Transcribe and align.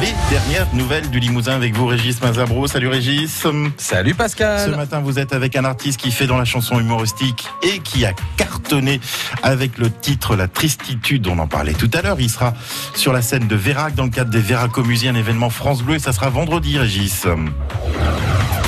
Les 0.00 0.12
dernières 0.28 0.74
nouvelles 0.74 1.08
du 1.08 1.20
Limousin 1.20 1.52
avec 1.52 1.74
vous, 1.76 1.86
Régis 1.86 2.20
Mazabro. 2.20 2.66
Salut 2.66 2.88
Régis. 2.88 3.46
Salut 3.76 4.14
Pascal. 4.14 4.70
Ce 4.70 4.76
matin, 4.76 5.00
vous 5.00 5.18
êtes 5.18 5.32
avec 5.32 5.54
un 5.56 5.64
artiste 5.64 6.00
qui 6.00 6.10
fait 6.10 6.26
dans 6.26 6.36
la 6.36 6.44
chanson 6.44 6.80
humoristique 6.80 7.46
et 7.62 7.78
qui 7.78 8.04
a 8.04 8.12
cartonné 8.36 9.00
avec 9.42 9.78
le 9.78 9.90
titre 9.90 10.34
La 10.36 10.48
Tristitude. 10.48 11.26
On 11.28 11.38
en 11.38 11.46
parlait 11.46 11.74
tout 11.74 11.90
à 11.94 12.02
l'heure. 12.02 12.20
Il 12.20 12.28
sera 12.28 12.54
sur 12.94 13.12
la 13.12 13.22
scène 13.22 13.46
de 13.46 13.56
Vérac 13.56 13.94
dans 13.94 14.04
le 14.04 14.10
cadre 14.10 14.30
des 14.30 14.40
Véracomusies, 14.40 15.08
un 15.08 15.14
événement 15.14 15.50
France 15.50 15.82
Bleu. 15.82 15.94
Et 15.94 16.00
ça 16.00 16.12
sera 16.12 16.28
vendredi, 16.28 16.76
Régis. 16.76 17.26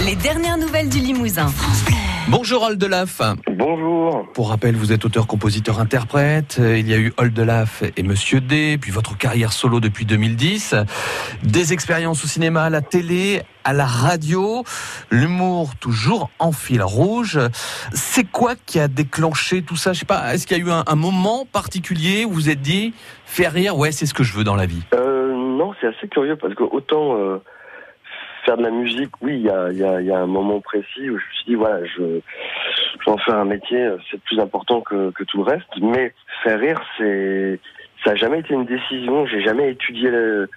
Les 0.05 0.14
dernières 0.14 0.59
nouvelles 0.59 0.89
du 0.89 1.01
Limousin. 1.01 1.53
Bonjour 2.29 2.65
Oldelaf. 2.65 3.23
Bonjour. 3.49 4.27
Pour 4.35 4.51
rappel, 4.51 4.75
vous 4.75 4.93
êtes 4.93 5.05
auteur, 5.05 5.29
compositeur, 5.29 5.79
interprète. 5.79 6.59
Il 6.61 6.89
y 6.89 6.93
a 6.93 6.99
eu 6.99 7.13
Oldelaf 7.19 7.85
et 7.97 8.03
Monsieur 8.03 8.41
D, 8.41 8.79
puis 8.81 8.91
votre 8.91 9.17
carrière 9.17 9.53
solo 9.53 9.79
depuis 9.79 10.05
2010. 10.07 10.75
Des 11.45 11.73
expériences 11.73 12.25
au 12.25 12.27
cinéma, 12.27 12.65
à 12.65 12.70
la 12.70 12.81
télé, 12.81 13.43
à 13.62 13.73
la 13.73 13.87
radio. 13.87 14.65
L'humour 15.12 15.77
toujours 15.77 16.31
en 16.41 16.51
fil 16.51 16.83
rouge. 16.83 17.39
C'est 17.93 18.29
quoi 18.29 18.55
qui 18.67 18.81
a 18.81 18.89
déclenché 18.89 19.62
tout 19.62 19.77
ça? 19.77 19.93
Je 19.93 20.01
sais 20.01 20.05
pas, 20.06 20.34
est-ce 20.34 20.48
qu'il 20.48 20.59
y 20.59 20.61
a 20.61 20.65
eu 20.65 20.70
un, 20.70 20.83
un, 20.84 20.97
moment 20.97 21.47
particulier 21.47 22.25
où 22.25 22.31
vous 22.31 22.34
vous 22.34 22.51
êtes 22.51 22.61
dit, 22.61 22.93
faire 23.25 23.53
rire, 23.53 23.79
ouais, 23.79 23.93
c'est 23.93 24.06
ce 24.06 24.15
que 24.15 24.25
je 24.25 24.33
veux 24.33 24.45
dans 24.45 24.56
la 24.56 24.67
vie? 24.67 24.83
Euh, 24.95 25.33
Non, 25.33 25.75
c'est 25.81 25.87
assez 25.87 26.09
curieux 26.09 26.37
parce 26.37 26.55
que 26.55 26.65
autant... 26.65 27.17
Euh 27.17 27.41
faire 28.46 28.56
de 28.56 28.62
la 28.62 28.70
musique, 28.70 29.10
oui, 29.20 29.34
il 29.34 29.42
y 29.42 29.50
a, 30.12 30.18
un 30.18 30.27
moment 30.27 30.60
précis 30.60 31.10
où 31.10 31.18
je 31.18 31.24
me 31.24 31.32
suis 31.34 31.45
dit, 31.48 31.55
voilà, 31.56 31.84
je, 31.84 32.02
vais 32.02 32.23
en 33.06 33.19
faire 33.19 33.34
un 33.34 33.45
métier, 33.45 33.88
c'est 34.10 34.20
plus 34.22 34.38
important 34.41 34.80
que, 34.80 35.12
tout 35.24 35.38
le 35.38 35.50
reste. 35.50 35.66
Mais 35.82 36.14
faire 36.42 36.60
rire, 36.60 36.80
c'est, 36.96 37.59
ça 38.05 38.10
n'a 38.10 38.16
jamais 38.16 38.38
été 38.38 38.55
une 38.55 38.64
décision. 38.64 39.27
J'ai 39.27 39.42
jamais 39.42 39.70
étudié 39.70 40.10
le, 40.10 40.48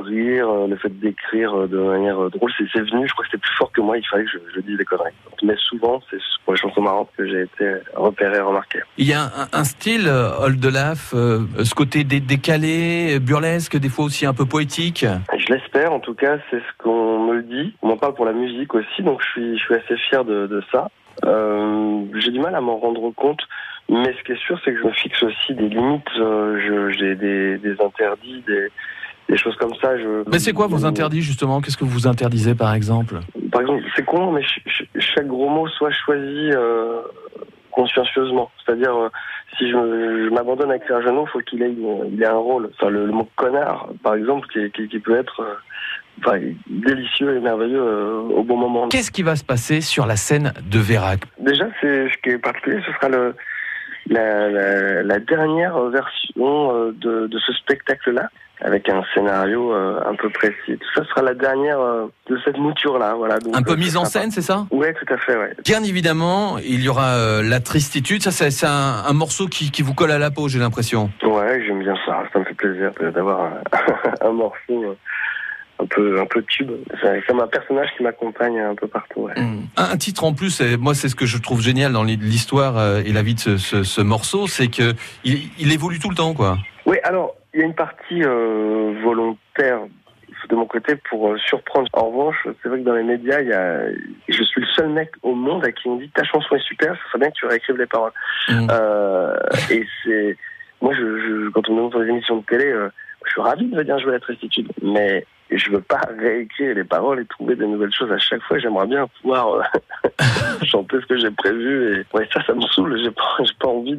rire, 0.00 0.48
le 0.68 0.76
fait 0.76 0.96
d'écrire 0.98 1.68
de 1.68 1.78
manière 1.78 2.30
drôle, 2.30 2.52
c'est 2.56 2.80
venu. 2.80 3.06
Je 3.06 3.12
crois 3.12 3.24
que 3.24 3.30
c'était 3.32 3.42
plus 3.42 3.56
fort 3.56 3.72
que 3.72 3.80
moi. 3.80 3.98
Il 3.98 4.06
fallait 4.06 4.24
que 4.24 4.30
je, 4.30 4.38
je 4.54 4.60
dise 4.60 4.78
des 4.78 4.84
conneries. 4.84 5.12
Mais 5.42 5.56
souvent, 5.68 6.00
c'est 6.10 6.18
pour 6.44 6.54
les 6.54 6.60
chansons 6.60 6.82
marrantes 6.82 7.10
que 7.16 7.26
j'ai 7.26 7.42
été 7.42 7.74
repéré, 7.94 8.38
remarqué. 8.38 8.78
Il 8.96 9.06
y 9.06 9.12
a 9.12 9.30
un, 9.52 9.64
style, 9.64 10.08
Old 10.08 10.64
Olaf, 10.64 11.12
euh, 11.14 11.40
ce 11.62 11.74
côté 11.74 12.04
dé 12.04 12.20
décalé, 12.20 13.18
burlesque, 13.18 13.76
des 13.76 13.88
fois 13.88 14.04
aussi 14.04 14.24
un 14.26 14.34
peu 14.34 14.46
poétique? 14.46 15.04
Je 15.46 15.54
l'espère. 15.54 15.92
En 15.92 16.00
tout 16.00 16.14
cas, 16.14 16.38
c'est 16.50 16.58
ce 16.58 16.82
qu'on 16.82 17.26
me 17.26 17.34
le 17.34 17.42
dit. 17.42 17.74
On 17.82 17.88
m'en 17.88 17.96
parle 17.96 18.14
pour 18.14 18.24
la 18.24 18.32
musique 18.32 18.74
aussi, 18.74 19.02
donc 19.02 19.22
je 19.22 19.28
suis, 19.30 19.58
je 19.58 19.64
suis 19.64 19.74
assez 19.74 19.96
fier 19.96 20.24
de, 20.24 20.46
de 20.46 20.62
ça. 20.72 20.88
Euh, 21.24 22.02
j'ai 22.18 22.30
du 22.30 22.40
mal 22.40 22.54
à 22.54 22.60
m'en 22.60 22.78
rendre 22.78 23.10
compte. 23.12 23.40
Mais 23.88 24.12
ce 24.18 24.24
qui 24.24 24.32
est 24.32 24.44
sûr, 24.44 24.58
c'est 24.64 24.72
que 24.72 24.80
je 24.80 24.84
me 24.84 24.90
fixe 24.92 25.22
aussi 25.22 25.54
des 25.54 25.68
limites. 25.68 26.08
Euh, 26.18 26.90
j'ai 26.90 27.14
des, 27.14 27.58
des 27.58 27.80
interdits, 27.80 28.42
des, 28.46 28.68
des 29.28 29.36
choses 29.36 29.54
comme 29.56 29.74
ça. 29.80 29.96
Je... 29.96 30.28
Mais 30.28 30.40
c'est 30.40 30.52
quoi 30.52 30.66
vos 30.66 30.84
interdits 30.84 31.22
justement? 31.22 31.60
Qu'est-ce 31.60 31.76
que 31.76 31.84
vous 31.84 32.08
interdisez 32.08 32.56
par 32.56 32.74
exemple? 32.74 33.20
Par 33.52 33.60
exemple, 33.60 33.84
c'est 33.94 34.04
con, 34.04 34.32
mais 34.32 34.42
chaque 34.98 35.28
gros 35.28 35.48
mot 35.48 35.68
soit 35.68 35.92
choisi 35.92 36.50
euh, 36.52 37.02
consciencieusement. 37.70 38.50
C'est-à-dire, 38.64 38.94
euh, 38.96 39.08
si 39.58 39.70
je, 39.70 39.72
je 39.72 40.34
m'abandonne 40.34 40.70
à 40.70 40.76
écrire 40.76 41.02
Jeannot, 41.02 41.26
il 41.26 41.30
faut 41.30 41.40
qu'il 41.40 41.62
ait, 41.62 41.74
il 42.10 42.22
ait 42.22 42.26
un 42.26 42.34
rôle. 42.34 42.70
Enfin, 42.74 42.90
le, 42.90 43.06
le, 43.06 43.12
mot 43.12 43.28
connard, 43.36 43.88
par 44.02 44.14
exemple, 44.14 44.46
qui, 44.48 44.70
qui, 44.70 44.88
qui 44.88 44.98
peut 44.98 45.16
être 45.16 45.40
euh, 45.40 45.54
enfin, 46.20 46.38
délicieux 46.68 47.36
et 47.36 47.40
merveilleux 47.40 47.82
euh, 47.82 48.20
au 48.20 48.42
bon 48.42 48.56
moment. 48.56 48.88
Qu'est-ce 48.88 49.10
qui 49.10 49.22
va 49.22 49.36
se 49.36 49.44
passer 49.44 49.80
sur 49.80 50.06
la 50.06 50.16
scène 50.16 50.52
de 50.70 50.78
Vérac 50.78 51.20
Déjà, 51.38 51.66
c'est 51.80 52.08
ce 52.10 52.18
qui 52.22 52.30
est 52.30 52.38
particulier, 52.38 52.80
ce 52.86 52.92
sera 52.92 53.08
le 53.08 53.34
la, 54.08 54.48
la, 54.48 55.02
la 55.02 55.18
dernière 55.18 55.78
version 55.90 56.90
de, 56.92 57.26
de 57.26 57.38
ce 57.38 57.52
spectacle-là 57.52 58.30
avec 58.60 58.88
un 58.88 59.02
scénario 59.14 59.72
euh, 59.72 60.00
un 60.06 60.14
peu 60.14 60.30
précis. 60.30 60.78
Tout 60.78 60.88
ça 60.94 61.04
sera 61.08 61.22
la 61.22 61.34
dernière 61.34 61.78
euh, 61.78 62.06
de 62.28 62.38
cette 62.44 62.56
mouture-là. 62.56 63.14
Voilà. 63.14 63.38
Donc, 63.38 63.54
un 63.54 63.62
peu 63.62 63.72
euh, 63.72 63.76
mise 63.76 63.96
en 63.96 64.04
scène, 64.04 64.30
c'est 64.30 64.42
ça? 64.42 64.66
Oui, 64.70 64.86
tout 64.98 65.12
à 65.12 65.18
fait. 65.18 65.36
Ouais. 65.36 65.54
Bien 65.64 65.82
évidemment, 65.82 66.58
il 66.58 66.82
y 66.82 66.88
aura 66.88 67.16
euh, 67.16 67.42
la 67.42 67.60
tristitude. 67.60 68.22
Ça, 68.22 68.30
c'est 68.32 68.66
un, 68.66 69.04
un, 69.06 69.12
morceau 69.12 69.46
qui, 69.46 69.70
qui, 69.70 69.82
vous 69.82 69.94
colle 69.94 70.10
à 70.10 70.18
la 70.18 70.30
peau, 70.30 70.48
j'ai 70.48 70.58
l'impression. 70.58 71.10
Ouais, 71.22 71.62
j'aime 71.66 71.80
bien 71.80 71.96
ça. 72.06 72.24
Ça 72.32 72.38
me 72.38 72.44
fait 72.44 72.54
plaisir 72.54 72.92
d'avoir 73.12 73.40
un, 73.42 73.60
un, 74.26 74.32
morceau 74.32 74.96
un 75.78 75.86
peu 75.86 76.20
un 76.20 76.26
peu 76.26 76.42
tube. 76.42 76.70
C'est 77.00 77.24
comme 77.26 77.40
un 77.40 77.46
personnage 77.46 77.88
qui 77.96 78.02
m'accompagne 78.02 78.58
un 78.58 78.74
peu 78.74 78.86
partout. 78.86 79.20
Ouais. 79.20 79.34
Mmh. 79.36 79.68
Un 79.76 79.96
titre 79.96 80.24
en 80.24 80.32
plus, 80.32 80.60
moi 80.78 80.94
c'est 80.94 81.08
ce 81.08 81.16
que 81.16 81.26
je 81.26 81.38
trouve 81.38 81.60
génial 81.60 81.92
dans 81.92 82.04
l'histoire 82.04 82.98
et 82.98 83.12
la 83.12 83.22
vie 83.22 83.34
de 83.34 83.40
ce, 83.40 83.56
ce, 83.56 83.82
ce 83.82 84.00
morceau, 84.00 84.46
c'est 84.46 84.68
que 84.68 84.94
il, 85.24 85.50
il 85.58 85.72
évolue 85.72 85.98
tout 85.98 86.10
le 86.10 86.16
temps, 86.16 86.34
quoi. 86.34 86.58
Oui, 86.86 86.96
alors 87.02 87.34
il 87.52 87.60
y 87.60 87.62
a 87.62 87.66
une 87.66 87.74
partie 87.74 88.22
euh, 88.22 88.94
volontaire 89.02 89.80
de 90.48 90.54
mon 90.54 90.66
côté 90.66 90.94
pour 91.10 91.32
euh, 91.32 91.38
surprendre. 91.38 91.88
En 91.92 92.10
revanche, 92.10 92.46
c'est 92.62 92.68
vrai 92.68 92.78
que 92.78 92.84
dans 92.84 92.94
les 92.94 93.02
médias, 93.02 93.40
il 93.40 93.48
y 93.48 93.52
a, 93.52 93.80
je 94.28 94.42
suis 94.44 94.60
le 94.60 94.66
seul 94.68 94.90
mec 94.90 95.10
au 95.22 95.34
monde 95.34 95.64
à 95.64 95.72
qui 95.72 95.88
on 95.88 95.96
dit 95.96 96.08
ta 96.10 96.22
chanson 96.22 96.54
est 96.54 96.62
super, 96.62 96.94
ça 96.94 97.00
serait 97.08 97.18
bien 97.18 97.30
que 97.30 97.34
tu 97.34 97.46
réécrives 97.46 97.76
les 97.76 97.86
paroles. 97.86 98.12
Mmh. 98.48 98.68
Euh, 98.70 99.36
et 99.70 99.84
c'est, 100.04 100.36
moi, 100.80 100.92
je, 100.94 101.00
je, 101.00 101.50
quand 101.50 101.68
on 101.68 101.72
me 101.72 101.76
demande 101.78 101.92
dans 101.92 101.98
les 102.00 102.10
émissions 102.10 102.36
de 102.36 102.44
télé, 102.44 102.66
euh, 102.66 102.88
je 103.24 103.32
suis 103.32 103.40
ravi 103.40 103.66
de 103.66 103.76
venir 103.76 103.98
jouer 103.98 104.12
la 104.12 104.20
tristitude, 104.20 104.70
mais 104.82 105.26
je 105.50 105.70
veux 105.70 105.80
pas 105.80 106.00
réécrire 106.18 106.74
les 106.74 106.84
paroles 106.84 107.20
et 107.20 107.26
trouver 107.26 107.56
de 107.56 107.64
nouvelles 107.64 107.92
choses 107.92 108.10
à 108.10 108.18
chaque 108.18 108.42
fois. 108.42 108.58
J'aimerais 108.58 108.86
bien 108.86 109.06
pouvoir 109.20 109.54
euh, 109.54 109.62
chanter 110.64 111.00
ce 111.00 111.06
que 111.06 111.18
j'ai 111.18 111.30
prévu. 111.30 112.00
Et 112.00 112.04
ça, 112.32 112.42
ça 112.44 112.54
me 112.54 112.62
saoule. 112.62 113.00
J'ai 113.02 113.10
pas, 113.10 113.44
pas 113.60 113.68
envie 113.68 113.98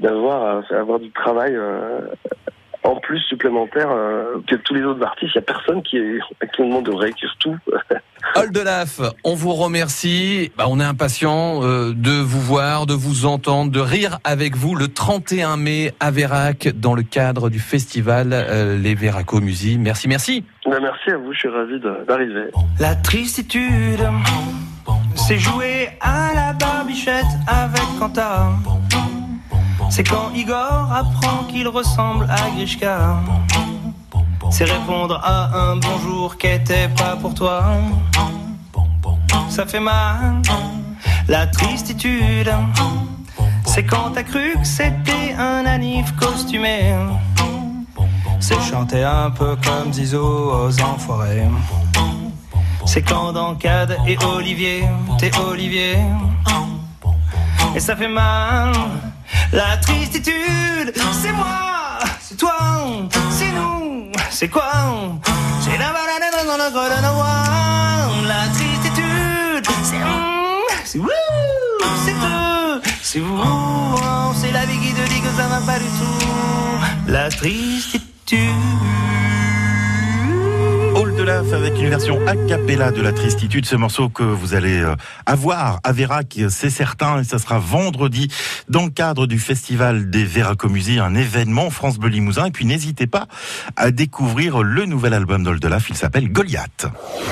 d'avoir 0.00 0.64
avoir 0.70 0.98
du 0.98 1.10
travail 1.10 1.54
euh, 1.54 2.00
en 2.84 2.96
plus 2.96 3.18
supplémentaire 3.20 3.90
euh, 3.90 4.40
que 4.46 4.56
tous 4.56 4.74
les 4.74 4.82
autres 4.82 5.02
artistes. 5.02 5.32
Il 5.34 5.38
n'y 5.38 5.44
a 5.44 5.52
personne 5.52 5.82
qui, 5.82 5.96
est, 5.96 6.20
qui 6.54 6.62
me 6.62 6.68
demande 6.68 6.86
de 6.86 6.92
réécrire 6.92 7.34
tout. 7.40 7.56
Oldelaf, 8.36 9.00
on 9.24 9.34
vous 9.34 9.52
remercie. 9.54 10.52
Bah, 10.56 10.64
on 10.68 10.80
est 10.80 10.84
impatient 10.84 11.62
euh, 11.62 11.92
de 11.94 12.10
vous 12.10 12.40
voir, 12.40 12.86
de 12.86 12.94
vous 12.94 13.26
entendre, 13.26 13.72
de 13.72 13.80
rire 13.80 14.18
avec 14.24 14.56
vous 14.56 14.74
le 14.74 14.88
31 14.88 15.56
mai 15.56 15.92
à 16.00 16.10
Vérac 16.10 16.68
dans 16.74 16.94
le 16.94 17.02
cadre 17.02 17.48
du 17.48 17.58
festival 17.58 18.30
euh, 18.32 18.76
Les 18.76 18.94
Véracomusies. 18.94 19.78
Merci, 19.78 20.08
merci. 20.08 20.44
Ben, 20.66 20.80
merci 20.80 21.10
à 21.10 21.16
vous, 21.16 21.32
je 21.32 21.38
suis 21.38 21.48
ravi 21.48 21.80
d'arriver. 22.06 22.50
La 22.80 22.94
tristitude, 22.94 24.00
c'est 25.14 25.38
jouer 25.38 25.88
à 26.00 26.32
la 26.34 26.52
barbichette 26.52 27.24
avec 27.46 27.82
Quentin. 27.98 28.56
C'est 29.94 30.02
quand 30.02 30.32
Igor 30.34 30.90
apprend 30.92 31.44
qu'il 31.44 31.68
ressemble 31.68 32.28
à 32.28 32.50
Grishka. 32.50 33.14
C'est 34.50 34.64
répondre 34.64 35.20
à 35.22 35.56
un 35.56 35.76
bonjour 35.76 36.36
qui 36.36 36.48
était 36.48 36.88
pas 36.88 37.14
pour 37.14 37.32
toi. 37.32 37.62
Ça 39.48 39.64
fait 39.64 39.78
mal, 39.78 40.42
la 41.28 41.46
tristitude. 41.46 42.52
C'est 43.66 43.84
quand 43.84 44.10
t'as 44.12 44.24
cru 44.24 44.54
que 44.54 44.66
c'était 44.66 45.32
un 45.38 45.64
anif 45.64 46.12
costumé. 46.16 46.96
C'est 48.40 48.60
chanter 48.62 49.04
un 49.04 49.30
peu 49.30 49.54
comme 49.62 49.92
Zizo 49.92 50.26
aux 50.26 50.82
enfoirés. 50.82 51.46
C'est 52.84 53.02
quand 53.02 53.32
dans 53.32 53.54
Cad 53.54 53.96
et 54.08 54.18
Olivier, 54.24 54.88
t'es 55.18 55.30
Olivier. 55.38 55.98
Et 57.76 57.78
ça 57.78 57.94
fait 57.94 58.08
mal. 58.08 58.72
La 59.54 59.76
tristitude, 59.76 60.92
c'est 61.22 61.30
moi, 61.30 62.00
c'est 62.20 62.36
toi, 62.36 62.56
c'est 63.30 63.52
nous, 63.52 64.10
c'est 64.28 64.48
quoi? 64.48 64.72
C'est 65.60 65.78
la 65.78 65.92
balade 65.92 66.24
dans 66.44 66.56
le. 66.56 68.26
La 68.26 68.48
tristitude, 68.48 69.64
c'est 69.84 70.02
c'est 70.84 70.98
vous, 70.98 71.08
c'est 72.04 72.10
eux, 72.10 72.82
c'est 73.00 73.20
vous. 73.20 73.96
C'est 74.40 74.50
la 74.50 74.66
vie 74.66 74.78
qui 74.80 74.92
te 74.92 75.08
dit 75.08 75.20
que 75.20 75.30
ça 75.36 75.46
va 75.46 75.60
pas 75.60 75.78
du 75.78 75.84
tout. 75.84 77.12
La 77.12 77.28
tristitude. 77.28 78.93
Avec 81.26 81.78
une 81.78 81.88
version 81.88 82.20
a 82.26 82.36
cappella 82.36 82.90
de 82.90 83.00
la 83.00 83.10
tristitude, 83.10 83.64
ce 83.64 83.76
morceau 83.76 84.10
que 84.10 84.22
vous 84.22 84.52
allez 84.52 84.84
avoir 85.24 85.80
à 85.82 85.90
Vérac, 85.90 86.38
c'est 86.50 86.68
certain, 86.68 87.20
et 87.20 87.24
ça 87.24 87.38
sera 87.38 87.58
vendredi 87.58 88.28
dans 88.68 88.84
le 88.84 88.90
cadre 88.90 89.26
du 89.26 89.38
festival 89.38 90.10
des 90.10 90.22
Véracomusies, 90.22 90.98
un 90.98 91.14
événement 91.14 91.70
France 91.70 91.98
Bleu 91.98 92.10
Limousin. 92.10 92.46
Et 92.46 92.50
puis 92.50 92.66
n'hésitez 92.66 93.06
pas 93.06 93.26
à 93.76 93.90
découvrir 93.90 94.62
le 94.62 94.84
nouvel 94.84 95.14
album 95.14 95.44
d'Oldelaf, 95.44 95.88
il 95.88 95.96
s'appelle 95.96 96.30
Goliath. 96.30 96.88